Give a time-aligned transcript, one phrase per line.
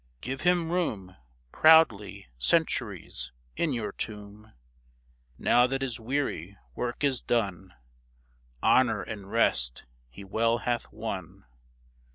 [0.19, 1.15] Give him room
[1.51, 3.31] Proudly, Centuries!
[3.55, 4.51] in your tomb.
[5.37, 7.75] Now that his weary work is done.
[8.63, 11.45] Honor and rest he well hath won.